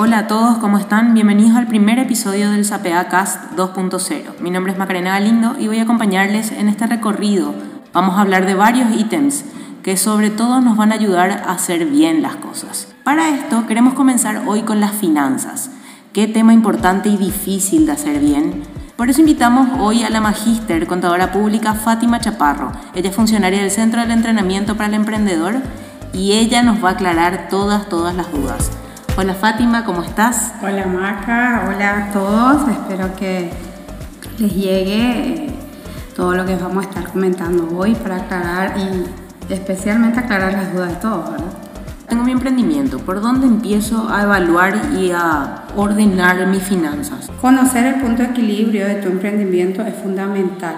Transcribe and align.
Hola 0.00 0.18
a 0.18 0.26
todos, 0.28 0.58
¿cómo 0.58 0.78
están? 0.78 1.12
Bienvenidos 1.12 1.56
al 1.56 1.66
primer 1.66 1.98
episodio 1.98 2.52
del 2.52 2.64
SAPEA 2.64 3.08
Cast 3.08 3.56
2.0. 3.56 4.38
Mi 4.38 4.48
nombre 4.48 4.72
es 4.72 4.78
Macarena 4.78 5.10
Galindo 5.10 5.56
y 5.58 5.66
voy 5.66 5.80
a 5.80 5.82
acompañarles 5.82 6.52
en 6.52 6.68
este 6.68 6.86
recorrido. 6.86 7.52
Vamos 7.92 8.16
a 8.16 8.20
hablar 8.20 8.46
de 8.46 8.54
varios 8.54 8.94
ítems 8.96 9.44
que 9.82 9.96
sobre 9.96 10.30
todo 10.30 10.60
nos 10.60 10.76
van 10.76 10.92
a 10.92 10.94
ayudar 10.94 11.42
a 11.44 11.50
hacer 11.50 11.86
bien 11.86 12.22
las 12.22 12.36
cosas. 12.36 12.86
Para 13.02 13.30
esto 13.30 13.66
queremos 13.66 13.94
comenzar 13.94 14.44
hoy 14.46 14.62
con 14.62 14.78
las 14.78 14.92
finanzas. 14.92 15.72
Qué 16.12 16.28
tema 16.28 16.52
importante 16.52 17.08
y 17.08 17.16
difícil 17.16 17.84
de 17.84 17.90
hacer 17.90 18.20
bien. 18.20 18.62
Por 18.94 19.10
eso 19.10 19.18
invitamos 19.18 19.80
hoy 19.80 20.04
a 20.04 20.10
la 20.10 20.20
magíster 20.20 20.86
contadora 20.86 21.32
pública 21.32 21.74
Fátima 21.74 22.20
Chaparro. 22.20 22.70
Ella 22.94 23.10
es 23.10 23.16
funcionaria 23.16 23.62
del 23.62 23.72
Centro 23.72 24.00
del 24.00 24.12
Entrenamiento 24.12 24.76
para 24.76 24.90
el 24.90 24.94
Emprendedor 24.94 25.56
y 26.12 26.34
ella 26.34 26.62
nos 26.62 26.84
va 26.84 26.90
a 26.90 26.92
aclarar 26.92 27.48
todas, 27.50 27.88
todas 27.88 28.14
las 28.14 28.30
dudas. 28.30 28.70
Hola 29.20 29.34
Fátima, 29.34 29.84
¿cómo 29.84 30.04
estás? 30.04 30.52
Hola 30.62 30.86
Maca, 30.86 31.64
hola 31.66 32.04
a 32.04 32.12
todos. 32.12 32.68
Espero 32.68 33.16
que 33.16 33.50
les 34.38 34.54
llegue 34.54 35.46
eh, 35.46 35.50
todo 36.14 36.36
lo 36.36 36.46
que 36.46 36.54
vamos 36.54 36.86
a 36.86 36.88
estar 36.88 37.08
comentando 37.08 37.68
hoy 37.76 37.96
para 37.96 38.18
aclarar 38.18 38.76
y 38.78 39.52
especialmente 39.52 40.20
aclarar 40.20 40.52
las 40.52 40.72
dudas 40.72 40.90
de 40.90 40.96
todos, 40.98 41.32
¿verdad? 41.32 41.52
Tengo 42.08 42.22
mi 42.22 42.30
emprendimiento, 42.30 43.00
¿por 43.00 43.20
dónde 43.20 43.48
empiezo 43.48 44.08
a 44.08 44.22
evaluar 44.22 44.80
y 44.96 45.10
a 45.10 45.64
ordenar 45.74 46.46
mis 46.46 46.62
finanzas? 46.62 47.28
Conocer 47.40 47.86
el 47.86 47.94
punto 47.96 48.22
de 48.22 48.28
equilibrio 48.28 48.86
de 48.86 48.94
tu 49.02 49.08
emprendimiento 49.08 49.82
es 49.82 49.96
fundamental. 49.96 50.76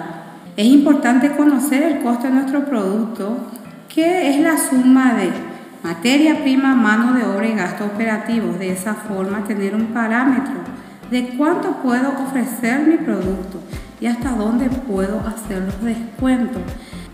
Es 0.57 0.65
importante 0.65 1.33
conocer 1.33 1.83
el 1.83 1.99
costo 1.99 2.23
de 2.23 2.33
nuestro 2.33 2.65
producto, 2.65 3.37
que 3.87 4.31
es 4.31 4.41
la 4.41 4.57
suma 4.57 5.13
de 5.13 5.50
materia 5.83 6.41
prima, 6.41 6.75
mano 6.75 7.13
de 7.13 7.25
obra 7.25 7.47
y 7.47 7.55
gastos 7.55 7.87
operativos. 7.87 8.59
De 8.59 8.71
esa 8.71 8.93
forma, 8.93 9.43
tener 9.43 9.75
un 9.75 9.87
parámetro 9.87 10.61
de 11.09 11.35
cuánto 11.37 11.77
puedo 11.77 12.13
ofrecer 12.23 12.87
mi 12.87 12.97
producto 12.97 13.59
y 13.99 14.07
hasta 14.07 14.31
dónde 14.31 14.69
puedo 14.69 15.19
hacer 15.27 15.61
los 15.63 15.81
descuentos. 15.83 16.61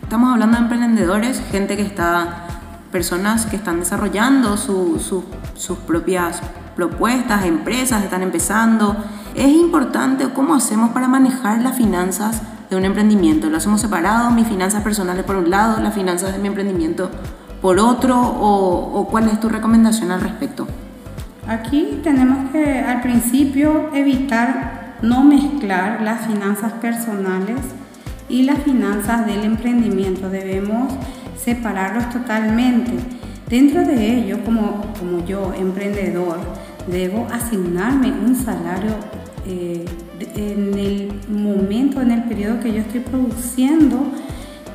Estamos 0.04 0.32
hablando 0.32 0.58
de 0.58 0.64
emprendedores, 0.64 1.42
gente 1.52 1.76
que 1.76 1.82
está, 1.82 2.48
personas 2.92 3.46
que 3.46 3.58
están 3.58 3.80
desarrollando 3.80 4.56
sus 4.56 5.24
propias 5.86 6.42
propuestas, 6.76 7.46
empresas, 7.46 8.04
están 8.04 8.22
empezando. 8.22 8.96
Es 9.36 9.50
importante 9.50 10.30
cómo 10.30 10.56
hacemos 10.56 10.92
para 10.92 11.08
manejar 11.08 11.62
las 11.62 11.76
finanzas 11.76 12.42
de 12.70 12.76
un 12.76 12.86
emprendimiento. 12.86 13.50
Lo 13.50 13.58
hacemos 13.58 13.82
separado, 13.82 14.30
mis 14.32 14.48
finanzas 14.48 14.84
personales 14.84 15.26
por 15.26 15.36
un 15.36 15.50
lado, 15.50 15.82
las 15.82 15.94
finanzas 15.94 16.34
de 16.34 16.40
mi 16.40 16.48
emprendimiento 16.48 17.10
por 17.62 17.80
otro, 17.80 18.20
o, 18.20 19.00
o 19.00 19.08
cuál 19.08 19.28
es 19.28 19.40
tu 19.40 19.50
recomendación 19.50 20.12
al 20.12 20.22
respecto. 20.22 20.68
Aquí 21.48 22.00
tenemos 22.04 22.52
que 22.52 22.80
al 22.80 23.02
principio 23.02 23.90
evitar 23.94 24.98
no 25.02 25.24
mezclar 25.24 26.02
las 26.02 26.28
finanzas 26.28 26.74
personales 26.74 27.58
y 28.30 28.44
las 28.44 28.60
finanzas 28.60 29.26
del 29.26 29.44
emprendimiento. 29.44 30.30
Debemos 30.30 30.94
separarlos 31.38 32.10
totalmente. 32.10 32.92
Dentro 33.50 33.86
de 33.86 34.20
ello, 34.20 34.44
como, 34.44 34.82
como 35.00 35.26
yo, 35.26 35.54
emprendedor, 35.54 36.40
debo 36.88 37.28
asignarme 37.32 38.12
un 38.12 38.36
salario 38.36 38.92
eh, 39.46 39.86
en 40.36 40.78
el 40.78 41.14
momento, 41.30 42.02
en 42.02 42.12
el 42.12 42.24
periodo 42.24 42.60
que 42.60 42.74
yo 42.74 42.82
estoy 42.82 43.00
produciendo 43.00 44.12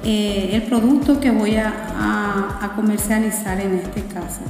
eh, 0.05 0.51
el 0.53 0.63
producto 0.63 1.21
que 1.21 1.31
voy 1.31 1.57
a, 1.57 1.73
a, 2.61 2.73
comercializar 2.75 3.61
en 3.61 3.75
este 3.75 4.03
caso. 4.05 4.41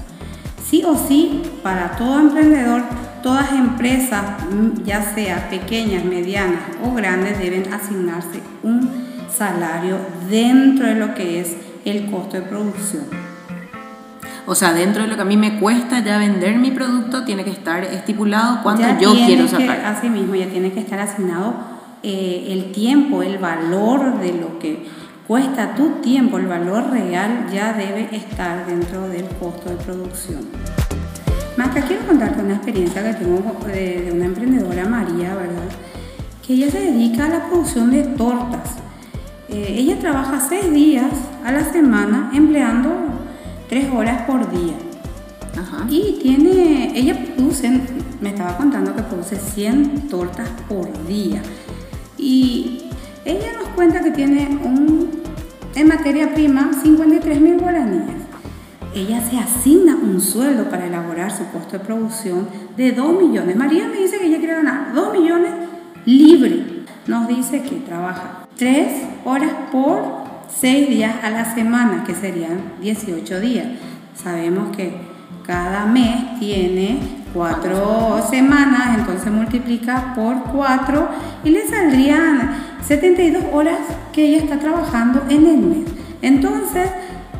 Sí 0.64 0.82
o 0.86 0.96
sí, 0.96 1.42
para 1.62 1.96
todo 1.96 2.20
emprendedor, 2.20 2.82
todas 3.22 3.52
empresas, 3.52 4.22
mm, 4.50 4.84
ya 4.84 5.02
sea 5.14 5.50
pequeñas, 5.50 6.04
medianas 6.04 6.62
o 6.84 6.94
grandes, 6.94 7.38
deben 7.38 7.72
asignarse 7.72 8.40
un 8.62 8.88
salario 9.30 9.98
dentro 10.30 10.86
de 10.86 10.94
lo 10.94 11.14
que 11.14 11.40
es 11.40 11.56
el 11.84 12.10
costo 12.10 12.36
de 12.36 12.42
producción. 12.42 13.04
O 14.46 14.54
sea, 14.54 14.72
dentro 14.72 15.02
de 15.02 15.08
lo 15.08 15.16
que 15.16 15.22
a 15.22 15.26
mí 15.26 15.36
me 15.36 15.60
cuesta 15.60 16.00
ya 16.00 16.18
vender 16.18 16.56
mi 16.58 16.70
producto, 16.70 17.24
tiene 17.24 17.44
que 17.44 17.50
estar 17.50 17.84
estipulado 17.84 18.60
cuánto 18.62 18.84
yo 19.00 19.14
quiero 19.26 19.46
sacar. 19.46 19.80
Que, 19.80 19.86
así 19.86 20.08
mismo, 20.08 20.34
ya 20.34 20.46
tiene 20.46 20.72
que 20.72 20.80
estar 20.80 20.98
asignado 20.98 21.54
eh, 22.02 22.48
el 22.48 22.72
tiempo, 22.72 23.22
el 23.22 23.38
valor 23.38 24.18
de 24.18 24.32
lo 24.32 24.58
que 24.58 24.84
cuesta 25.32 25.74
tu 25.74 25.88
tiempo, 26.02 26.36
el 26.36 26.46
valor 26.46 26.90
real 26.90 27.46
ya 27.50 27.72
debe 27.72 28.06
estar 28.14 28.66
dentro 28.66 29.08
del 29.08 29.24
costo 29.40 29.70
de 29.70 29.76
producción. 29.76 30.40
Maca, 31.56 31.80
quiero 31.80 32.06
contarte 32.06 32.42
una 32.42 32.56
experiencia 32.56 33.02
que 33.02 33.14
tengo 33.14 33.40
de, 33.64 34.10
una 34.12 34.26
emprendedora, 34.26 34.84
María, 34.84 35.34
¿verdad? 35.34 35.70
Que 36.46 36.52
ella 36.52 36.70
se 36.70 36.80
dedica 36.80 37.24
a 37.24 37.28
la 37.30 37.46
producción 37.48 37.90
de 37.90 38.02
tortas. 38.02 38.76
Eh, 39.48 39.76
ella 39.78 39.98
trabaja 39.98 40.38
seis 40.38 40.70
días 40.70 41.10
a 41.46 41.50
la 41.50 41.64
semana 41.64 42.30
empleando 42.34 42.90
tres 43.70 43.90
horas 43.90 44.26
por 44.26 44.50
día. 44.50 44.74
Y 45.88 46.18
tiene, 46.22 46.92
ella 46.94 47.16
produce, 47.34 47.80
me 48.20 48.28
estaba 48.28 48.58
contando 48.58 48.94
que 48.94 49.02
produce 49.02 49.36
100 49.36 50.08
tortas 50.08 50.50
por 50.68 51.06
día. 51.06 51.40
Y 52.18 52.82
ella 53.24 53.52
nos 53.58 53.68
cuenta 53.70 54.02
que 54.02 54.10
tiene 54.10 54.58
un, 54.64 55.11
en 55.74 55.88
materia 55.88 56.34
prima 56.34 56.70
53 56.82 57.40
mil 57.40 57.58
guaraníes. 57.58 58.22
Ella 58.94 59.22
se 59.22 59.38
asigna 59.38 59.96
un 59.96 60.20
sueldo 60.20 60.68
para 60.68 60.86
elaborar 60.86 61.30
su 61.30 61.46
costo 61.46 61.78
de 61.78 61.84
producción 61.84 62.46
de 62.76 62.92
2 62.92 63.22
millones. 63.22 63.56
María 63.56 63.88
me 63.88 63.96
dice 63.96 64.18
que 64.18 64.26
ella 64.26 64.38
quiere 64.38 64.54
ganar 64.54 64.92
2 64.94 65.12
millones 65.18 65.50
libre. 66.04 66.84
Nos 67.06 67.26
dice 67.26 67.62
que 67.62 67.76
trabaja 67.76 68.46
3 68.58 69.02
horas 69.24 69.52
por 69.70 70.24
6 70.60 70.90
días 70.90 71.14
a 71.22 71.30
la 71.30 71.54
semana, 71.54 72.04
que 72.06 72.14
serían 72.14 72.60
18 72.82 73.40
días. 73.40 73.66
Sabemos 74.14 74.76
que 74.76 75.11
cada 75.46 75.86
mes 75.86 76.38
tiene 76.38 76.98
4 77.34 78.26
semanas, 78.28 78.98
entonces 78.98 79.32
multiplica 79.32 80.12
por 80.14 80.42
4 80.52 81.08
y 81.44 81.50
le 81.50 81.66
saldrían 81.66 82.50
72 82.86 83.44
horas 83.52 83.78
que 84.12 84.26
ella 84.26 84.36
está 84.38 84.58
trabajando 84.58 85.22
en 85.28 85.46
el 85.46 85.58
mes. 85.58 85.86
Entonces, 86.20 86.90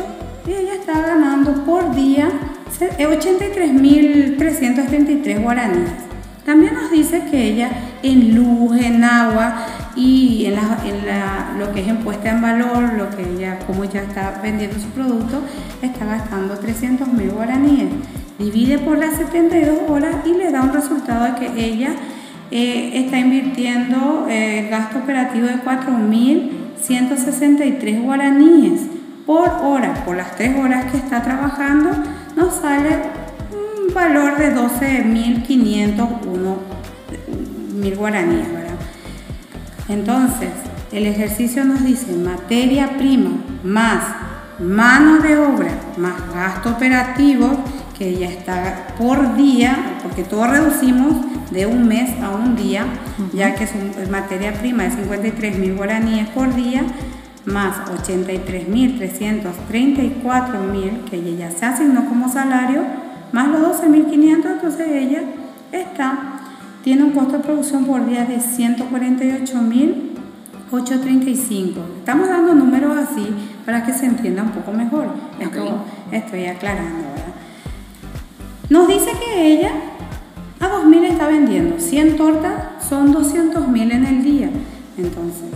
y 0.48 0.52
ella 0.52 0.76
está 0.76 1.02
ganando 1.02 1.66
por 1.66 1.94
día 1.96 2.30
83.373 2.78 5.42
guaraníes. 5.42 5.90
También 6.46 6.74
nos 6.74 6.92
dice 6.92 7.24
que 7.30 7.44
ella 7.44 7.70
en 8.02 8.34
luz, 8.36 8.82
en 8.82 9.04
agua 9.04 9.68
y 9.96 10.46
en, 10.46 10.56
lo 11.60 11.72
que 11.74 11.82
es 11.82 11.88
en 11.88 11.98
puesta 11.98 12.32
en 12.32 12.42
valor, 12.42 12.94
lo 12.94 13.10
que 13.10 13.24
ella, 13.24 13.49
como 13.69 13.85
ya 13.85 14.02
está 14.02 14.41
vendiendo 14.41 14.80
su 14.80 14.90
producto, 14.90 15.41
está 15.84 16.06
gastando 16.06 16.59
300.000 16.59 17.31
guaraníes. 17.31 17.90
Divide 18.40 18.80
por 18.80 18.97
las 18.97 19.18
72 19.18 19.81
horas 19.88 20.25
y 20.25 20.34
le 20.34 20.52
da 20.52 20.63
un 20.63 20.74
resultado 20.74 21.25
de 21.25 21.35
que 21.35 21.46
ella 21.63 21.91
eh, 22.50 22.94
está 22.96 23.19
invirtiendo 23.19 24.25
eh, 24.27 24.68
gasto 24.71 24.98
operativo 24.98 25.45
de 25.45 25.57
4.163 25.57 28.01
guaraníes 28.01 28.88
por 29.27 29.50
hora. 29.62 29.94
Por 30.04 30.18
las 30.18 30.36
3 30.36 30.57
horas 30.57 30.92
que 30.92 30.98
está 30.98 31.22
trabajando 31.22 31.92
nos 32.36 32.56
sale 32.56 32.89
un 33.51 33.94
valor 33.94 34.36
de 34.36 34.56
12.501 34.56 36.56
mil 37.75 37.95
guaraníes. 37.95 38.48
Entonces, 39.88 40.50
el 40.91 41.06
ejercicio 41.06 41.65
nos 41.65 41.83
dice 41.83 42.15
materia 42.15 42.97
prima 42.97 43.31
más 43.63 44.03
mano 44.59 45.19
de 45.19 45.38
obra 45.38 45.71
más 45.97 46.33
gasto 46.33 46.71
operativo 46.71 47.63
que 48.00 48.18
ya 48.18 48.30
está 48.30 48.88
por 48.97 49.36
día, 49.36 50.00
porque 50.01 50.24
todo 50.24 50.47
reducimos 50.47 51.15
de 51.51 51.65
un 51.65 51.86
mes 51.86 52.09
a 52.24 52.30
un 52.30 52.56
día, 52.56 52.86
ya 53.33 53.56
que 53.56 53.65
es 53.65 53.74
materia 54.09 54.53
prima 54.53 54.83
de 54.83 54.91
53 54.91 55.57
mil 55.57 55.75
guaraníes 55.75 56.30
por 56.30 56.56
día, 56.56 56.83
más 57.45 57.75
83 58.01 58.69
mil 58.69 58.97
334 58.97 60.63
mil 60.63 61.01
que 61.09 61.18
ella 61.18 61.50
ya 61.50 61.51
se 61.51 61.65
asignó 61.65 62.06
como 62.06 62.30
salario, 62.30 62.83
más 63.33 63.50
los 63.50 63.62
12 63.62 63.89
mil 63.89 64.06
500, 64.06 64.51
entonces 64.51 64.88
ella 64.89 65.21
está 65.74 66.39
tiene 66.83 67.03
un 67.03 67.12
costo 67.12 67.33
de 67.33 67.44
producción 67.44 67.83
por 67.83 68.06
día 68.07 68.24
de 68.24 68.39
148.835. 70.71 71.74
Estamos 72.00 72.30
dando 72.30 72.54
números 72.54 72.98
así 72.98 73.27
para 73.66 73.86
que 73.86 73.94
se 73.94 74.06
entienda 74.06 74.44
un 74.44 74.51
poco 74.51 74.71
mejor. 74.71 75.07
Esto, 75.39 75.83
estoy 76.12 76.45
aclarando, 76.45 77.10
¿verdad? 77.10 77.33
Nos 78.69 78.88
dice 78.88 79.12
que 79.19 79.54
ella 79.54 79.71
a 80.60 80.69
2.000 80.69 81.04
está 81.06 81.27
vendiendo. 81.27 81.80
100 81.80 82.18
tortas 82.18 82.54
son 82.88 83.13
200.000 83.13 83.92
en 83.92 84.06
el 84.06 84.24
día. 84.24 84.50
Entonces, 84.98 85.50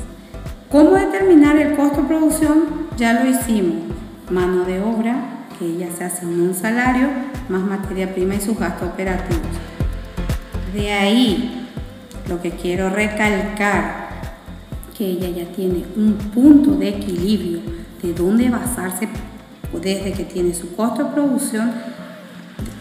¿cómo 0.71 0.91
determinar 0.91 1.57
el 1.57 1.75
costo 1.75 2.01
de 2.01 2.07
producción? 2.07 2.63
Ya 2.97 3.21
lo 3.21 3.29
hicimos. 3.29 3.83
Mano 4.29 4.63
de 4.63 4.81
obra, 4.81 5.45
que 5.59 5.65
ella 5.65 5.89
se 5.95 6.05
asigna 6.05 6.43
un 6.43 6.55
salario, 6.55 7.09
más 7.49 7.61
materia 7.61 8.13
prima 8.13 8.35
y 8.35 8.41
sus 8.41 8.57
gastos 8.57 8.89
operativos. 8.89 9.41
De 10.73 10.91
ahí, 10.91 11.67
lo 12.27 12.41
que 12.41 12.51
quiero 12.51 12.89
recalcar, 12.89 14.02
que 14.97 15.05
ella 15.05 15.29
ya 15.29 15.45
tiene 15.51 15.83
un 15.95 16.13
punto 16.33 16.71
de 16.71 16.89
equilibrio 16.89 17.59
de 18.01 18.13
dónde 18.13 18.49
basarse 18.49 19.07
desde 19.81 20.11
que 20.11 20.23
tiene 20.25 20.53
su 20.53 20.75
costo 20.75 21.03
de 21.03 21.09
producción, 21.11 21.71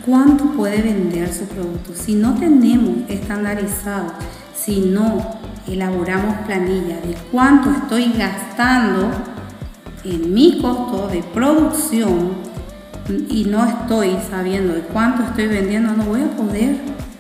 cuánto 0.05 0.45
puede 0.53 0.83
vender 0.83 1.33
su 1.33 1.45
producto. 1.47 1.93
Si 1.95 2.15
no 2.15 2.35
tenemos 2.35 3.09
estandarizado, 3.09 4.13
si 4.55 4.81
no 4.81 5.41
elaboramos 5.67 6.37
planilla 6.47 6.97
de 6.97 7.17
cuánto 7.31 7.71
estoy 7.71 8.13
gastando 8.13 9.11
en 10.05 10.35
mi 10.35 10.61
costo 10.61 11.09
de 11.09 11.23
producción 11.23 12.33
y 13.29 13.45
no 13.45 13.65
estoy 13.65 14.17
sabiendo 14.29 14.75
de 14.75 14.81
cuánto 14.81 15.23
estoy 15.23 15.47
vendiendo, 15.47 15.93
no 15.95 16.05
voy 16.05 16.23
a 16.23 16.37
poder 16.37 16.77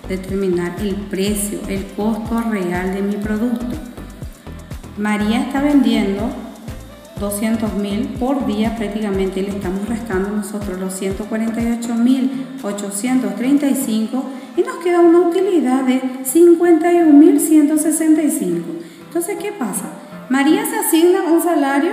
determinar 0.09 0.77
el 0.81 0.94
precio, 0.94 1.61
el 1.69 1.87
costo 1.97 2.41
real 2.50 2.94
de 2.94 3.03
mi 3.03 3.17
producto. 3.17 3.67
María 4.97 5.41
está 5.41 5.62
vendiendo 5.62 6.31
200 7.19 7.75
mil 7.75 8.09
por 8.19 8.47
día 8.47 8.77
prácticamente 8.77 9.43
le 9.43 9.50
estamos 9.50 9.89
restando 9.89 10.31
nosotros 10.31 10.79
los 10.79 10.93
148 10.94 11.94
mil 11.94 12.47
835 12.62 14.25
y 14.56 14.62
nos 14.62 14.77
queda 14.77 15.00
una 15.00 15.21
utilidad 15.21 15.85
de 15.85 16.00
51 16.25 17.12
mil 17.12 17.41
165. 17.41 18.67
Entonces, 19.06 19.37
¿qué 19.41 19.53
pasa? 19.53 19.85
María 20.29 20.65
se 20.67 20.77
asigna 20.77 21.23
un 21.23 21.43
salario, 21.43 21.93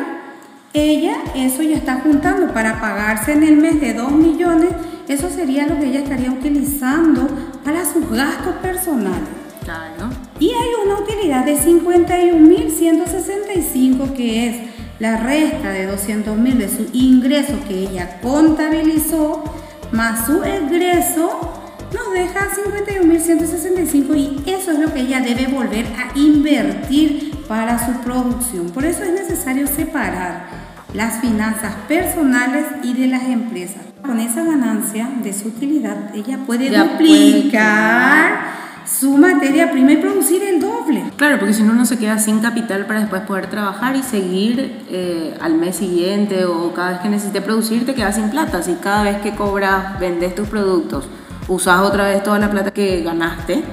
ella 0.74 1.16
eso 1.36 1.62
ya 1.62 1.78
está 1.78 2.01
juntando 2.01 2.54
para 2.54 2.80
pagarse 2.80 3.34
en 3.34 3.44
el 3.44 3.57
mes 3.57 3.80
de 3.80 3.94
2 3.94 4.12
millones 4.12 4.69
eso 5.10 5.28
sería 5.28 5.66
lo 5.66 5.80
que 5.80 5.88
ella 5.88 6.01
estaría 6.01 6.30
utilizando 6.30 7.28
para 7.66 7.84
sus 7.84 8.07
gastos 8.12 8.54
personales. 8.62 9.28
Claro. 9.63 10.29
Y 10.39 10.51
hay 10.51 10.69
una 10.86 11.00
utilidad 11.00 11.45
de 11.45 11.57
51.165 11.57 14.13
que 14.13 14.47
es 14.47 14.57
la 15.00 15.18
resta 15.18 15.71
de 15.71 15.89
200.000 15.89 16.53
de 16.53 16.69
su 16.69 16.88
ingreso 16.94 17.56
que 17.68 17.80
ella 17.80 18.19
contabilizó 18.21 19.44
más 19.91 20.25
su 20.25 20.44
egreso 20.44 21.59
nos 21.94 22.13
deja 22.13 22.47
51.165 22.51 24.15
y 24.15 24.50
eso 24.50 24.71
es 24.71 24.80
lo 24.80 24.94
que 24.94 25.01
ella 25.01 25.19
debe 25.21 25.47
volver 25.47 25.88
a 25.88 26.18
invertir 26.18 27.36
para 27.47 27.83
su 27.83 28.00
producción. 28.01 28.69
Por 28.69 28.86
eso 28.86 29.03
es 29.03 29.12
necesario 29.12 29.68
separar 29.68 30.45
las 30.94 31.19
finanzas 31.21 31.74
personales 31.88 32.65
y 32.83 32.94
de 32.94 33.07
las 33.07 33.24
empresas. 33.24 33.81
Con 34.03 34.19
esa 34.19 34.44
ganancia 34.44 35.09
de 35.24 35.33
su 35.33 35.47
utilidad, 35.50 36.15
ella 36.15 36.39
puede 36.45 36.69
duplicar 36.69 38.59
su 38.89 39.18
materia 39.18 39.71
prima 39.71 39.91
y 39.91 39.97
producir 39.97 40.41
el 40.44 40.59
doble. 40.59 41.03
Claro, 41.15 41.38
porque 41.38 41.53
si 41.53 41.63
no, 41.63 41.74
uno 41.74 41.86
se 41.86 41.97
queda 41.97 42.18
sin 42.18 42.39
capital 42.39 42.86
para 42.86 43.01
después 43.01 43.21
poder 43.21 43.47
trabajar 43.47 43.95
y 43.95 44.03
seguir 44.03 44.83
eh, 44.89 45.38
al 45.39 45.56
mes 45.56 45.75
siguiente 45.75 46.45
o 46.45 46.74
cada 46.74 46.91
vez 46.91 47.00
que 47.01 47.09
necesite 47.09 47.41
producir, 47.41 47.86
te 47.86 47.94
quedas 47.94 48.15
sin 48.15 48.30
plata. 48.30 48.63
Si 48.63 48.74
cada 48.75 49.03
vez 49.03 49.21
que 49.21 49.36
cobras, 49.36 50.00
vendes 50.00 50.33
tus 50.33 50.47
productos, 50.47 51.07
usas 51.47 51.81
otra 51.81 52.06
vez 52.06 52.24
toda 52.24 52.39
la 52.39 52.50
plata 52.50 52.71
que 52.71 53.03
ganaste, 53.03 53.63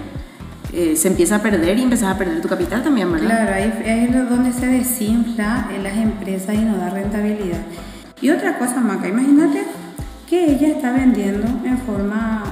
eh, 0.72 0.94
se 0.96 1.08
empieza 1.08 1.36
a 1.36 1.38
perder 1.38 1.78
y 1.78 1.82
empiezas 1.82 2.14
a 2.14 2.18
perder 2.18 2.42
tu 2.42 2.48
capital 2.48 2.82
también, 2.82 3.10
¿verdad? 3.10 3.28
Claro, 3.28 3.54
ahí, 3.54 3.72
es 3.86 4.28
donde 4.28 4.52
se 4.52 4.66
desinfla 4.66 5.70
en 5.74 5.82
las 5.82 5.96
empresas 5.96 6.54
y 6.54 6.58
no 6.58 6.76
da 6.76 6.90
rentabilidad. 6.90 7.62
Y 8.20 8.30
otra 8.30 8.58
cosa, 8.58 8.80
Maca, 8.80 9.08
imagínate 9.08 9.62
que 10.28 10.52
ella 10.52 10.68
está 10.68 10.92
vendiendo 10.92 11.46
en 11.64 11.78
forma 11.78 12.42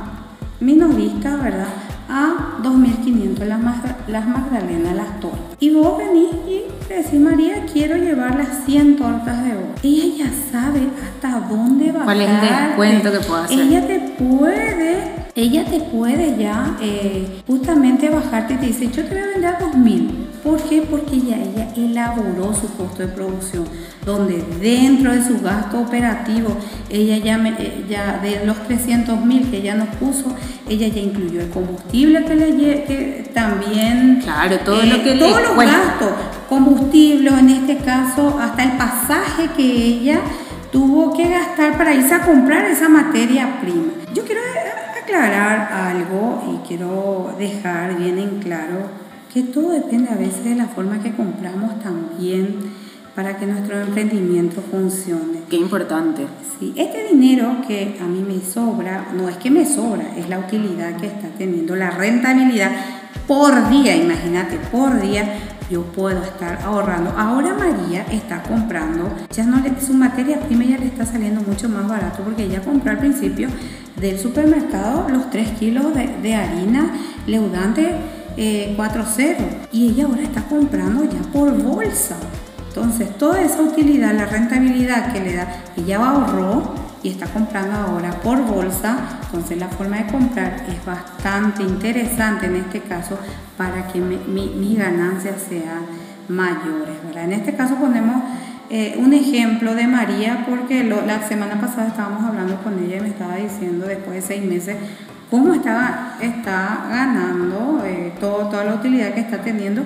minorista, 0.61 1.37
¿verdad? 1.37 1.69
A 2.17 2.61
2.500 2.63 3.45
las, 3.45 3.61
las 4.07 4.29
magdalenas, 4.29 4.95
las 4.95 5.19
tortas. 5.19 5.41
Y 5.59 5.71
vos 5.71 5.99
venís 5.99 6.31
y 6.47 6.63
decís, 6.89 7.21
María, 7.21 7.67
quiero 7.73 7.97
llevar 7.97 8.37
las 8.37 8.65
100 8.67 8.97
tortas 8.99 9.45
de 9.45 9.55
vos. 9.55 9.65
Ella 9.83 10.25
ya 10.25 10.31
sabe 10.53 10.83
hasta 11.03 11.41
dónde 11.49 11.91
va. 11.91 12.05
¿Cuál 12.05 12.21
es 12.21 12.31
el 12.31 12.41
descuento 12.41 13.11
que 13.11 13.19
puedo 13.19 13.43
hacer? 13.43 13.59
Ella 13.59 13.87
te 13.89 13.99
puede 14.17 15.24
ella 15.37 15.65
te 15.65 15.81
puede 15.81 16.37
ya 16.39 16.77
eh, 16.81 17.43
justamente 17.47 18.09
bajarte 18.09 18.55
y 18.55 18.57
te 18.57 18.67
dice, 18.67 18.87
yo 18.87 19.05
te 19.05 19.15
voy 19.15 19.19
a 19.19 19.27
vender 19.27 19.55
a 19.57 19.59
2000. 19.59 20.29
¿Por 20.45 20.63
qué? 20.63 20.83
Porque 20.83 21.21
ya 21.21 21.37
ella 21.37 21.73
elaboró 21.77 22.55
su 22.55 22.69
costo 22.77 23.03
de 23.03 23.09
producción, 23.09 23.65
donde 24.05 24.45
dentro 24.61 25.11
de 25.11 25.25
su 25.27 25.41
gasto 25.41 25.81
operativo, 25.81 26.57
ella 26.89 27.17
ya, 27.19 27.37
eh, 27.59 27.85
ya 27.89 28.21
de 28.23 28.45
los 28.47 28.63
300 28.65 29.25
mil 29.25 29.51
que 29.51 29.57
ella 29.57 29.75
nos 29.75 29.89
puso, 29.97 30.27
ella 30.69 30.87
ya 30.87 31.01
incluyó 31.01 31.41
el 31.41 31.51
combustible 31.51 32.25
que 32.25 32.35
le 32.37 32.85
que 32.85 33.31
también... 33.35 34.21
Claro, 34.23 34.59
todo 34.61 34.83
lo 34.83 35.03
que 35.03 35.15
eh, 35.15 35.19
Todos 35.19 35.43
los 35.43 35.57
gastos, 35.57 36.11
combustible, 36.49 37.31
en 37.31 37.49
este 37.49 37.79
caso, 37.79 38.39
hasta 38.39 38.63
el 38.63 38.73
pasaje 38.73 39.49
que 39.57 39.65
ella 39.65 40.21
tuvo 40.71 41.13
que 41.17 41.29
gastar 41.29 41.77
para 41.77 41.93
irse 41.95 42.15
a 42.15 42.21
comprar 42.21 42.67
esa 42.67 42.89
materia 42.89 43.61
prima. 43.61 43.95
Yo 44.13 44.25
quiero 44.25 44.41
aclarar 45.15 45.73
algo 45.73 46.43
y 46.53 46.67
quiero 46.67 47.35
dejar 47.39 47.97
bien 47.97 48.19
en 48.19 48.41
claro 48.41 49.05
que 49.33 49.43
todo 49.43 49.71
depende 49.71 50.11
a 50.11 50.17
veces 50.17 50.45
de 50.45 50.55
la 50.57 50.67
forma 50.67 51.01
que 51.01 51.13
compramos 51.13 51.81
también 51.81 52.57
para 53.15 53.37
que 53.37 53.47
nuestro 53.47 53.81
emprendimiento 53.81 54.61
funcione. 54.61 55.41
Qué 55.49 55.57
importante. 55.57 56.27
Sí, 56.59 56.73
este 56.77 57.09
dinero 57.13 57.59
que 57.67 57.97
a 58.01 58.05
mí 58.05 58.25
me 58.27 58.41
sobra, 58.41 59.09
no 59.17 59.29
es 59.29 59.37
que 59.37 59.51
me 59.51 59.65
sobra, 59.65 60.05
es 60.17 60.29
la 60.29 60.41
utilidad 60.41 60.97
que 60.97 61.07
está 61.07 61.29
teniendo, 61.39 61.77
la 61.77 61.91
rentabilidad 61.91 62.73
por 63.29 63.71
día, 63.71 63.97
imagínate, 63.97 64.59
por 64.71 65.01
día 65.01 65.39
yo 65.71 65.83
puedo 65.83 66.23
estar 66.23 66.61
ahorrando. 66.63 67.11
Ahora 67.17 67.55
María 67.55 68.05
está 68.11 68.43
comprando, 68.43 69.11
ya 69.31 69.45
no 69.45 69.61
le, 69.61 69.81
su 69.81 69.95
materia 69.95 70.41
prima 70.41 70.65
ya 70.65 70.79
le 70.79 70.87
está 70.87 71.07
saliendo 71.07 71.41
mucho 71.41 71.69
más 71.69 71.89
barato 71.89 72.23
porque 72.23 72.45
ella 72.45 72.61
compró 72.61 72.91
al 72.91 72.99
principio 72.99 73.49
del 73.97 74.19
supermercado 74.19 75.09
los 75.09 75.31
3 75.31 75.51
kilos 75.59 75.87
de, 75.95 76.35
harina 76.35 76.93
leudante 77.27 77.95
eh, 78.37 78.75
4.0 78.77 79.37
y 79.73 79.91
ella 79.91 80.07
ahora 80.07 80.23
está 80.23 80.43
comprando 80.43 81.05
ya 81.05 81.21
por 81.33 81.53
bolsa. 81.63 82.17
Entonces 82.69 83.17
toda 83.17 83.41
esa 83.41 83.63
utilidad, 83.63 84.13
la 84.15 84.27
rentabilidad 84.27 85.13
que 85.13 85.21
le 85.21 85.37
da, 85.37 85.47
ella 85.77 86.05
ahorró 86.05 86.75
y 87.05 87.11
está 87.11 87.27
comprando 87.27 87.75
ahora 87.77 88.11
por 88.21 88.43
bolsa, 88.43 88.97
entonces 89.27 89.59
la 89.59 89.69
forma 89.69 89.99
de 89.99 90.07
comprar 90.07 90.65
es 90.69 90.85
bastante 90.85 91.63
interesante 91.63 92.47
en 92.47 92.57
este 92.57 92.81
caso 92.81 93.19
para 93.57 93.87
que 93.89 94.01
mi, 94.01 94.17
mis 94.17 94.79
ganancias 94.79 95.37
sean 95.49 95.85
mayores. 96.29 96.97
En 97.15 97.33
este 97.33 97.55
caso 97.55 97.77
ponemos 97.77 98.23
eh, 98.77 98.97
un 98.99 99.13
ejemplo 99.13 99.77
de 99.77 99.87
María 99.87 100.45
porque 100.49 100.83
la 100.83 101.23
semana 101.29 101.61
pasada 101.61 101.87
estábamos 101.87 102.25
hablando 102.25 102.57
con 102.57 102.77
ella 102.83 102.97
y 102.97 103.03
me 103.03 103.09
estaba 103.11 103.37
diciendo 103.37 103.87
después 103.87 104.17
de 104.17 104.23
seis 104.23 104.45
meses 104.45 104.77
cómo 105.31 105.55
está, 105.55 106.17
está 106.21 106.87
ganando 106.91 107.85
eh, 107.87 108.13
todo, 108.19 108.49
toda 108.49 108.65
la 108.65 108.75
utilidad 108.75 109.15
que 109.15 109.21
está 109.21 109.39
teniendo 109.43 109.83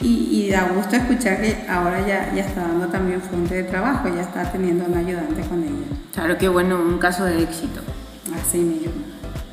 y, 0.00 0.48
da 0.52 0.68
gusto 0.68 0.94
escuchar 0.94 1.40
que 1.40 1.64
ahora 1.68 2.06
ya, 2.06 2.32
ya 2.32 2.44
está 2.44 2.60
dando 2.60 2.86
también 2.86 3.20
fuente 3.20 3.56
de 3.56 3.64
trabajo, 3.64 4.08
ya 4.08 4.20
está 4.22 4.44
teniendo 4.52 4.84
un 4.84 4.96
ayudante 4.96 5.40
con 5.42 5.60
ella. 5.60 5.98
Claro, 6.14 6.38
qué 6.38 6.48
bueno, 6.48 6.80
un 6.80 6.98
caso 6.98 7.24
de 7.24 7.42
éxito. 7.42 7.80
Así 8.40 8.58
mismo. 8.58 9.07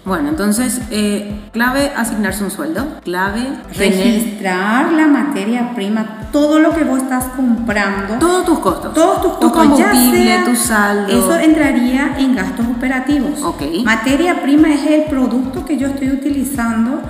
Bueno, 0.06 0.30
entonces, 0.30 0.82
eh, 0.92 1.50
clave 1.52 1.92
asignarse 1.96 2.44
un 2.44 2.52
sueldo, 2.52 2.86
clave 3.04 3.42
registrar 3.76 4.92
la 4.92 5.08
materia 5.08 5.74
prima, 5.74 6.30
todo 6.32 6.60
lo 6.60 6.76
que 6.76 6.84
vos 6.84 7.02
estás 7.02 7.26
comprando. 7.36 8.20
Todos 8.20 8.46
tus 8.46 8.60
costos. 8.60 8.94
Todos 8.94 9.22
tus 9.24 9.32
costos. 9.32 9.52
Tu 9.52 9.58
combustible, 9.58 10.40
tu 10.46 10.56
saldo. 10.56 11.12
Eso 11.12 11.36
entraría 11.40 12.20
en 12.20 12.36
gastos 12.36 12.68
operativos. 12.68 13.42
Ok. 13.42 13.64
Materia 13.84 14.44
prima 14.44 14.72
es 14.72 14.86
el 14.86 15.06
producto 15.06 15.66
que 15.66 15.78
yo 15.78 15.88
estoy 15.88 16.12
utilizando 16.12 17.02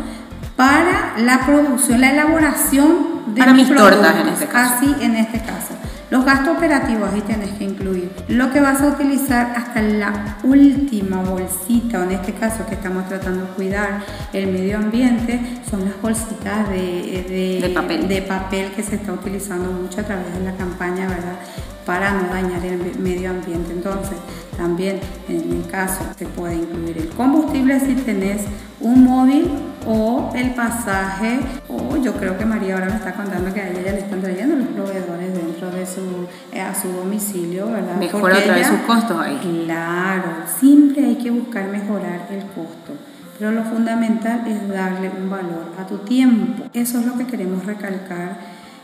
para 0.55 1.15
la 1.17 1.45
producción, 1.45 1.99
la 1.99 2.11
elaboración 2.11 3.25
de 3.33 3.39
para 3.39 3.53
mis 3.53 3.67
tortas 3.75 4.15
en 4.21 4.27
este 4.29 4.45
caso. 4.47 4.73
Así 4.77 4.95
en 5.01 5.15
este 5.17 5.39
caso. 5.39 5.73
Los 6.11 6.23
gastos 6.23 6.57
operativos 6.57 7.09
ahí 7.11 7.21
tienes 7.21 7.51
que 7.51 7.63
incluir. 7.63 8.11
Lo 8.27 8.51
que 8.51 8.61
vas 8.61 8.81
a 8.81 8.87
utilizar 8.87 9.53
hasta 9.55 9.81
la 9.81 10.37
última 10.43 11.21
bolsita, 11.23 11.99
o 11.99 12.03
en 12.03 12.11
este 12.11 12.33
caso 12.33 12.65
que 12.67 12.75
estamos 12.75 13.07
tratando 13.07 13.45
de 13.45 13.51
cuidar 13.53 14.03
el 14.31 14.47
medio 14.47 14.77
ambiente, 14.77 15.39
son 15.69 15.85
las 15.85 15.99
bolsitas 16.01 16.69
de, 16.69 17.59
de, 17.61 17.69
papel. 17.69 18.07
de 18.07 18.21
papel 18.21 18.71
que 18.71 18.83
se 18.83 18.95
está 18.95 19.13
utilizando 19.13 19.71
mucho 19.71 20.01
a 20.01 20.03
través 20.03 20.31
de 20.33 20.41
la 20.41 20.55
campaña, 20.55 21.07
¿verdad? 21.07 21.39
Para 21.85 22.11
no 22.11 22.27
dañar 22.29 22.63
el 22.65 22.99
medio 22.99 23.31
ambiente. 23.31 23.71
Entonces, 23.71 24.17
también 24.57 24.99
en 25.27 25.53
el 25.53 25.67
caso 25.69 26.01
se 26.17 26.25
puede 26.27 26.55
incluir 26.55 26.97
el 26.97 27.09
combustible 27.09 27.79
si 27.79 27.93
tenés 27.95 28.43
un 28.79 29.03
móvil 29.03 29.49
o 29.85 30.31
el 30.35 30.51
pasaje 30.51 31.39
o 31.67 31.97
yo 31.97 32.13
creo 32.13 32.37
que 32.37 32.45
María 32.45 32.75
ahora 32.75 32.87
me 32.87 32.95
está 32.95 33.13
contando 33.13 33.53
que 33.53 33.61
a 33.61 33.69
ella 33.69 33.81
ya 33.81 33.91
le 33.91 33.99
están 33.99 34.21
trayendo 34.21 34.55
los 34.55 34.67
proveedores 34.67 35.33
dentro 35.33 35.71
de 35.71 35.85
su 35.85 36.27
eh, 36.51 36.61
a 36.61 36.73
su 36.73 36.89
domicilio, 36.89 37.69
¿verdad? 37.71 37.95
Mejora 37.97 38.37
otra 38.37 38.55
vez 38.55 38.67
sus 38.67 38.79
costos 38.81 39.19
ahí. 39.19 39.39
Claro, 39.65 40.31
siempre 40.59 41.05
hay 41.05 41.15
que 41.15 41.31
buscar 41.31 41.67
mejorar 41.67 42.27
el 42.31 42.41
costo. 42.47 42.93
Pero 43.37 43.51
lo 43.51 43.63
fundamental 43.63 44.47
es 44.47 44.67
darle 44.69 45.09
un 45.09 45.29
valor 45.29 45.73
a 45.77 45.85
tu 45.85 45.97
tiempo. 45.99 46.63
Eso 46.73 46.99
es 46.99 47.05
lo 47.05 47.17
que 47.17 47.27
queremos 47.27 47.65
recalcar 47.65 48.37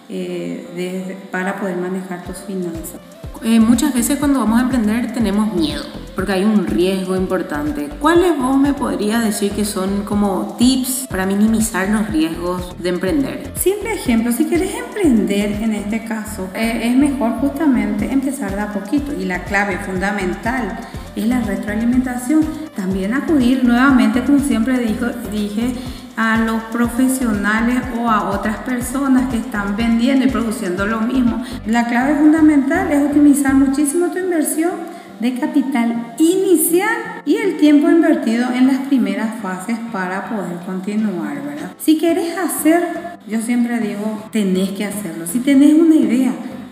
eh, 0.10 1.18
para 1.32 1.56
poder 1.56 1.78
manejar 1.78 2.24
tus 2.24 2.38
finanzas. 2.40 3.00
Eh, 3.44 3.60
muchas 3.60 3.92
veces 3.92 4.20
cuando 4.20 4.40
vamos 4.40 4.60
a 4.60 4.64
emprender 4.64 5.14
tenemos 5.14 5.52
miedo, 5.56 5.84
porque 6.16 6.34
hay 6.34 6.44
un 6.44 6.68
riesgo 6.68 7.16
importante. 7.16 7.90
¿Cuáles 8.00 8.38
vos 8.38 8.56
me 8.56 8.74
podrías 8.74 9.24
decir 9.24 9.52
que 9.54 9.66
son 9.66 10.04
como 10.04 10.56
tips 10.60 11.08
para 11.10 11.26
minimizar 11.26 11.90
los 11.90 12.08
riesgos 12.10 12.76
de 12.78 12.90
emprender? 12.90 13.52
Simple 13.56 13.94
ejemplo, 13.94 14.32
si 14.32 14.46
quieres 14.46 14.76
emprender 14.76 15.54
en 15.54 15.74
este 15.74 16.04
caso, 16.04 16.50
eh, 16.54 16.82
es 16.84 16.96
mejor 16.96 17.40
justamente 17.40 18.12
empezar 18.12 18.56
de 18.56 18.62
a 18.62 18.74
poquito 18.74 19.12
y 19.20 19.26
la 19.26 19.44
clave 19.44 19.80
fundamental 19.80 20.78
es 21.16 21.26
la 21.26 21.42
retroalimentación. 21.42 22.46
También 22.76 23.16
acudir 23.16 23.64
nuevamente, 23.64 24.24
como 24.24 24.38
siempre 24.38 24.78
dijo, 24.78 25.08
dije, 25.32 25.74
a 26.18 26.38
los 26.38 26.62
profesionales 26.64 27.82
o 27.98 28.10
a 28.10 28.30
otras 28.32 28.58
personas 28.58 29.30
que 29.30 29.38
están 29.38 29.76
vendiendo 29.76 30.26
y 30.26 30.30
produciendo 30.30 30.86
lo 30.86 31.02
mismo. 31.02 31.44
La 31.66 31.88
clave 31.88 32.16
fundamental 32.16 32.92
es 32.92 33.04
optimizar 33.04 33.54
muchísimo 33.54 34.08
tu 34.08 34.20
inversión 34.20 34.72
de 35.20 35.36
capital 35.36 36.16
inicial 36.18 37.22
y 37.26 37.36
el 37.38 37.58
tiempo 37.58 37.90
invertido 37.90 38.52
en 38.52 38.68
las 38.68 38.80
primeras 38.80 39.40
fases 39.42 39.78
para 39.92 40.30
poder 40.30 40.58
continuar, 40.66 41.36
¿verdad? 41.46 41.72
Si 41.78 41.98
quieres 41.98 42.36
hacer, 42.38 43.20
yo 43.28 43.40
siempre 43.40 43.80
digo, 43.80 44.28
tenés 44.32 44.72
que 44.72 44.86
hacerlo. 44.86 45.28
Si 45.28 45.40
tenés 45.40 45.74
una 45.76 45.96
idea, 45.96 46.32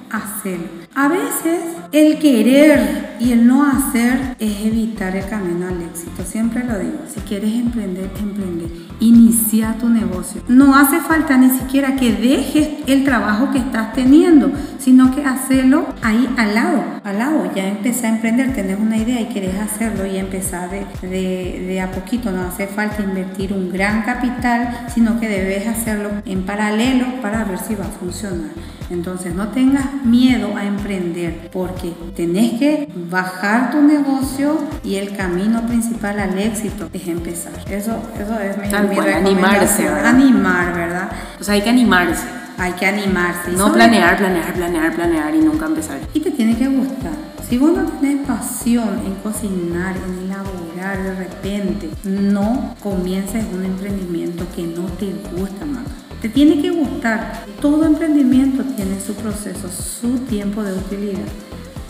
hacerlo. 0.09 0.67
A 0.95 1.07
veces 1.07 1.59
el 1.91 2.17
querer 2.17 3.15
y 3.19 3.31
el 3.31 3.45
no 3.45 3.65
hacer 3.65 4.35
es 4.39 4.65
evitar 4.65 5.15
el 5.15 5.27
camino 5.27 5.67
al 5.67 5.78
Siempre 6.25 6.63
lo 6.63 6.77
digo, 6.77 6.99
si 7.13 7.19
quieres 7.21 7.53
emprender, 7.53 8.09
emprende. 8.19 8.67
Inicia 8.99 9.75
tu 9.79 9.89
negocio. 9.89 10.41
No 10.47 10.75
hace 10.75 10.99
falta 10.99 11.37
ni 11.37 11.49
siquiera 11.49 11.95
que 11.95 12.13
dejes 12.13 12.69
el 12.87 13.03
trabajo 13.03 13.51
que 13.51 13.59
estás 13.59 13.93
teniendo, 13.93 14.51
sino 14.77 15.13
que 15.15 15.23
hacerlo 15.23 15.87
ahí 16.01 16.27
al 16.37 16.55
lado, 16.55 16.83
al 17.03 17.17
lado. 17.17 17.51
Ya 17.55 17.67
empecé 17.67 18.07
a 18.07 18.09
emprender, 18.09 18.53
tenés 18.53 18.79
una 18.79 18.97
idea 18.97 19.21
y 19.21 19.29
querés 19.29 19.55
hacerlo 19.55 20.05
y 20.05 20.17
empezar 20.17 20.69
de, 20.69 20.85
de, 21.01 21.65
de 21.67 21.81
a 21.81 21.91
poquito. 21.91 22.31
No 22.31 22.43
hace 22.43 22.67
falta 22.67 23.01
invertir 23.01 23.53
un 23.53 23.71
gran 23.71 24.03
capital, 24.03 24.85
sino 24.93 25.19
que 25.19 25.27
debes 25.27 25.67
hacerlo 25.67 26.09
en 26.25 26.43
paralelo 26.43 27.05
para 27.21 27.43
ver 27.45 27.59
si 27.59 27.75
va 27.75 27.85
a 27.85 27.89
funcionar. 27.89 28.49
Entonces 28.89 29.35
no 29.35 29.49
tengas 29.49 30.03
miedo 30.03 30.57
a 30.57 30.65
emprender 30.65 31.49
porque 31.53 31.93
tenés 32.15 32.59
que 32.59 32.89
bajar 33.09 33.69
tu 33.71 33.81
negocio 33.81 34.57
y 34.83 34.95
el 34.95 35.15
camino 35.15 35.61
principal 35.67 35.78
al 36.03 36.37
éxito 36.37 36.89
es 36.93 37.07
empezar. 37.07 37.53
Eso, 37.69 37.97
eso 38.19 38.39
es 38.39 38.57
mi, 38.57 38.69
Tal 38.69 38.87
cual, 38.87 39.13
animarse, 39.13 39.83
¿verdad? 39.83 40.05
Animar, 40.05 40.73
¿verdad? 40.73 41.09
O 41.39 41.43
sea, 41.43 41.55
hay 41.55 41.61
que 41.61 41.69
animarse. 41.69 42.25
Hay 42.57 42.73
que 42.73 42.85
animarse. 42.85 43.51
No 43.51 43.71
planear, 43.71 44.17
planear, 44.17 44.53
planear, 44.53 44.93
planear 44.93 45.33
y 45.35 45.39
nunca 45.39 45.65
empezar. 45.65 45.97
Y 46.13 46.19
te 46.19 46.31
tiene 46.31 46.57
que 46.57 46.67
gustar. 46.67 47.13
Si 47.49 47.57
vos 47.57 47.71
no 47.71 47.83
tenés 47.83 48.27
pasión 48.27 48.99
en 49.05 49.15
cocinar, 49.15 49.95
en 49.95 50.25
elaborar 50.25 51.01
de 51.01 51.15
repente, 51.15 51.89
no 52.03 52.75
comiences 52.81 53.45
un 53.53 53.65
emprendimiento 53.65 54.45
que 54.55 54.63
no 54.63 54.83
te 54.99 55.13
gusta, 55.35 55.65
mamá. 55.65 55.83
Te 56.21 56.27
tiene 56.27 56.61
que 56.61 56.69
gustar. 56.69 57.45
Todo 57.61 57.85
emprendimiento 57.85 58.63
tiene 58.75 58.99
su 58.99 59.15
proceso, 59.15 59.69
su 59.69 60.19
tiempo 60.25 60.61
de 60.61 60.73
utilidad. 60.73 61.27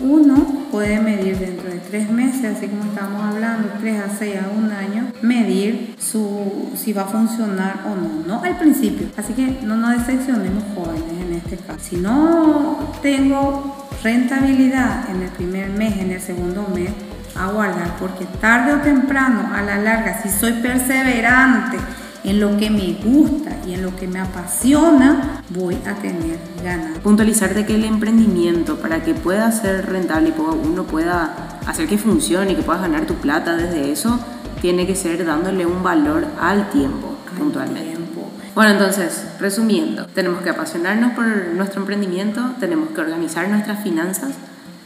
Uno 0.01 0.35
puede 0.71 0.99
medir 0.99 1.37
dentro 1.37 1.69
de 1.69 1.79
tres 1.79 2.09
meses, 2.09 2.57
así 2.57 2.67
como 2.67 2.83
estábamos 2.85 3.23
hablando, 3.33 3.69
tres 3.79 4.01
a 4.01 4.09
seis 4.09 4.35
a 4.37 4.49
un 4.49 4.71
año, 4.71 5.11
medir 5.21 5.95
su, 5.99 6.71
si 6.75 6.93
va 6.93 7.01
a 7.01 7.05
funcionar 7.05 7.81
o 7.85 7.95
no, 7.95 8.25
no 8.25 8.43
al 8.43 8.57
principio. 8.57 9.07
Así 9.17 9.33
que 9.33 9.59
no 9.63 9.75
nos 9.75 9.97
decepcionemos 9.97 10.63
jóvenes 10.73 11.11
en 11.21 11.33
este 11.33 11.57
caso. 11.57 11.79
Si 11.81 11.97
no 11.97 12.93
tengo 13.01 13.89
rentabilidad 14.01 15.09
en 15.09 15.23
el 15.23 15.29
primer 15.29 15.69
mes, 15.69 15.97
en 15.97 16.11
el 16.11 16.21
segundo 16.21 16.65
mes, 16.73 16.91
a 17.35 17.47
guardar, 17.51 17.95
porque 17.99 18.25
tarde 18.39 18.73
o 18.73 18.77
temprano, 18.77 19.53
a 19.53 19.61
la 19.61 19.77
larga, 19.77 20.21
si 20.21 20.29
soy 20.29 20.53
perseverante 20.53 21.77
en 22.23 22.39
lo 22.39 22.57
que 22.57 22.69
me 22.69 22.93
gusta 23.03 23.57
y 23.65 23.73
en 23.73 23.83
lo 23.83 23.95
que 23.95 24.07
me 24.07 24.19
apasiona, 24.19 25.41
voy 25.49 25.77
a 25.85 25.95
tener 25.95 26.37
ganas. 26.63 26.99
Puntualizar 26.99 27.53
de 27.53 27.65
que 27.65 27.75
el 27.75 27.85
emprendimiento, 27.85 28.77
para 28.77 29.03
que 29.03 29.13
pueda 29.13 29.51
ser 29.51 29.85
rentable 29.87 30.29
y 30.29 30.41
uno 30.67 30.83
pueda 30.83 31.59
hacer 31.65 31.87
que 31.87 31.97
funcione 31.97 32.51
y 32.51 32.55
que 32.55 32.61
puedas 32.61 32.81
ganar 32.81 33.05
tu 33.05 33.15
plata 33.15 33.55
desde 33.55 33.91
eso, 33.91 34.19
tiene 34.61 34.85
que 34.85 34.95
ser 34.95 35.25
dándole 35.25 35.65
un 35.65 35.83
valor 35.83 36.25
al 36.41 36.69
tiempo, 36.69 37.15
puntualmente. 37.37 37.95
Tiempo. 37.95 38.29
Bueno, 38.55 38.71
entonces, 38.71 39.25
resumiendo, 39.39 40.05
tenemos 40.07 40.41
que 40.41 40.49
apasionarnos 40.49 41.13
por 41.13 41.25
nuestro 41.55 41.81
emprendimiento, 41.81 42.55
tenemos 42.59 42.89
que 42.89 42.99
organizar 42.99 43.47
nuestras 43.47 43.81
finanzas, 43.83 44.31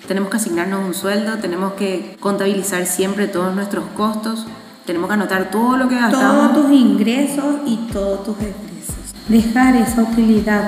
tenemos 0.08 0.30
que 0.30 0.38
asignarnos 0.38 0.86
un 0.86 0.94
sueldo, 0.94 1.38
tenemos 1.38 1.74
que 1.74 2.16
contabilizar 2.20 2.86
siempre 2.86 3.28
todos 3.28 3.56
nuestros 3.56 3.86
costos, 3.96 4.46
tenemos 4.86 5.08
que 5.08 5.14
anotar 5.14 5.50
todo 5.50 5.78
lo 5.78 5.88
que 5.88 5.96
gastamos. 5.96 6.52
Todos 6.52 6.66
tus 6.66 6.72
ingresos 6.72 7.56
y 7.66 7.78
todos 7.92 8.24
tus 8.24 8.36
egresos. 8.38 8.96
Dejar 9.28 9.76
esa 9.76 10.02
utilidad, 10.02 10.64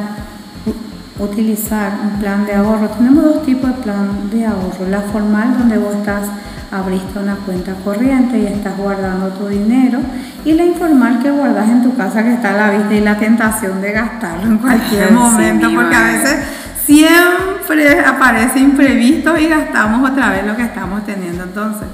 utilizar 1.20 2.00
un 2.04 2.20
plan 2.20 2.46
de 2.46 2.56
ahorro. 2.56 2.88
Tenemos 2.90 3.24
dos 3.24 3.44
tipos 3.44 3.76
de 3.76 3.84
plan 3.84 4.30
de 4.32 4.46
ahorro. 4.46 4.88
La 4.90 5.02
formal, 5.02 5.58
donde 5.58 5.78
vos 5.78 5.96
estás, 5.96 6.30
abriste 6.72 7.20
una 7.20 7.36
cuenta 7.36 7.74
corriente 7.84 8.38
y 8.40 8.46
estás 8.46 8.78
guardando 8.78 9.30
tu 9.30 9.48
dinero. 9.48 10.00
Y 10.46 10.54
la 10.54 10.64
informal 10.64 11.22
que 11.22 11.32
guardas 11.32 11.68
en 11.68 11.84
tu 11.84 11.96
casa, 11.96 12.24
que 12.24 12.34
está 12.34 12.54
a 12.54 12.58
la 12.58 12.78
vista 12.78 12.94
y 12.94 13.02
la 13.02 13.18
tentación 13.18 13.82
de 13.82 13.92
gastarlo 13.92 14.46
en 14.46 14.58
cualquier 14.60 15.12
momento, 15.14 15.70
porque 15.74 15.96
a 15.96 16.04
veces 16.04 16.38
siempre 16.86 18.00
aparece 18.00 18.60
imprevisto 18.60 19.38
y 19.38 19.48
gastamos 19.48 20.10
otra 20.10 20.30
vez 20.30 20.46
lo 20.46 20.56
que 20.56 20.64
estamos 20.64 21.04
teniendo. 21.06 21.44
Entonces, 21.44 21.88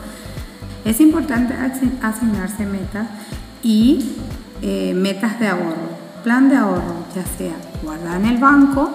es 0.85 1.00
importante 1.00 1.53
asi- 1.53 1.91
asignarse 2.01 2.65
metas 2.65 3.07
y 3.63 4.13
eh, 4.61 4.93
metas 4.95 5.39
de 5.39 5.47
ahorro. 5.47 5.91
Plan 6.23 6.50
de 6.50 6.55
ahorro, 6.57 7.05
ya 7.15 7.23
sea 7.38 7.53
guardar 7.83 8.17
en 8.21 8.25
el 8.27 8.38
banco 8.38 8.91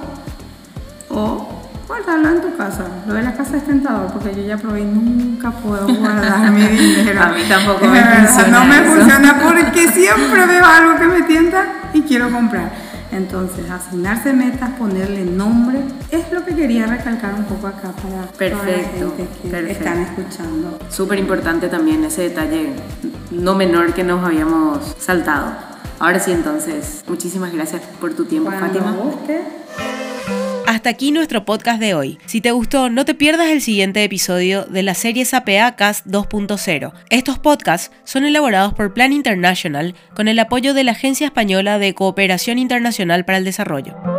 o 1.11 1.49
guardarlo 1.89 2.29
en 2.31 2.41
tu 2.41 2.57
casa. 2.57 2.85
Lo 3.07 3.15
de 3.15 3.23
la 3.23 3.33
casa 3.35 3.57
es 3.57 3.65
tentador 3.65 4.13
porque 4.13 4.35
yo 4.35 4.43
ya 4.47 4.57
probé 4.57 4.81
y 4.83 4.85
nunca 4.85 5.51
puedo 5.51 5.87
guardar 5.87 6.51
mi 6.53 6.63
dinero. 6.63 7.21
A 7.23 7.29
mí 7.29 7.41
tampoco 7.49 7.85
me 7.87 7.93
verdad, 7.93 8.27
funciona 8.27 8.59
No 8.59 8.65
me 8.67 8.77
eso. 8.77 8.93
funciona 8.97 9.41
porque 9.43 9.89
siempre 9.93 10.47
veo 10.47 10.65
algo 10.65 10.99
que 10.99 11.07
me 11.07 11.23
tienta 11.23 11.65
y 11.95 12.03
quiero 12.03 12.31
comprar. 12.31 12.71
Entonces, 13.17 13.69
asignarse 13.71 14.33
metas, 14.35 14.71
ponerle 14.79 15.25
nombre, 15.25 15.79
es 16.11 16.31
lo 16.33 16.45
que 16.45 16.55
quería 16.55 16.87
recalcar 16.87 17.35
un 17.35 17.45
poco 17.45 17.67
acá 17.67 17.91
para 17.93 17.95
toda 18.03 18.17
la 18.27 18.33
Perfecto, 18.33 19.15
gente 19.17 19.29
que 19.43 19.49
perfecto. 19.49 19.73
están 19.85 19.99
escuchando. 20.03 20.79
Súper 20.91 21.19
importante 21.19 21.69
también 21.69 22.05
ese 22.05 22.23
detalle 22.23 22.73
no 23.31 23.55
menor 23.55 23.95
que 23.95 24.05
nos 24.05 24.23
habíamos 24.25 24.95
saltado. 24.99 25.53
Ahora 25.99 26.21
sí, 26.21 26.31
entonces, 26.31 27.03
muchísimas 27.09 27.53
gracias 27.55 27.81
por 28.01 28.13
tu 28.13 28.27
tiempo, 28.27 28.51
Cuando 28.51 28.67
Fátima. 28.81 28.93
guste, 28.93 29.41
Hasta 30.67 30.91
aquí 30.91 31.13
nuestro 31.13 31.45
podcast 31.45 31.79
de 31.79 31.95
hoy. 31.95 32.19
Si 32.27 32.41
te 32.41 32.51
gustó, 32.51 32.91
no 32.91 33.05
te 33.05 33.15
pierdas 33.15 33.49
el 33.51 33.63
siguiente 33.63 34.03
episodio 34.03 34.65
de 34.65 34.83
la 34.83 34.95
serie 34.95 35.25
SAPA 35.25 35.77
Cast 35.77 36.07
2.0. 36.07 36.93
Estos 37.09 37.39
podcasts 37.39 37.93
son 38.05 38.25
elaborados 38.25 38.75
por 38.75 38.93
Plan 38.93 39.13
International 39.13 39.95
con 40.15 40.27
el 40.27 40.39
apoyo 40.41 40.75
de 40.75 40.83
la 40.83 40.93
Agencia 40.93 41.27
Española 41.27 41.79
de 41.79 41.95
Cooperación 41.95 42.59
Internacional 42.59 43.25
para 43.25 43.39
el 43.39 43.45
Desarrollo. 43.45 44.16